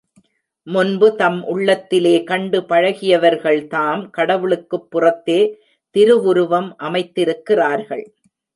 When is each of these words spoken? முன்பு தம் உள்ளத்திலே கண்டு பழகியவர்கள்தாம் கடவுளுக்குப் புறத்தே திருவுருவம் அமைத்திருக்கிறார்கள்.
முன்பு 0.67 1.15
தம் 1.15 1.43
உள்ளத்திலே 1.45 2.23
கண்டு 2.23 2.61
பழகியவர்கள்தாம் 2.61 4.09
கடவுளுக்குப் 4.09 4.91
புறத்தே 4.91 5.39
திருவுருவம் 5.95 6.75
அமைத்திருக்கிறார்கள். 6.79 8.05